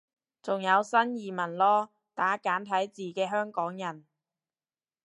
[0.41, 4.07] 仲有新移民囉，打簡體字嘅香港人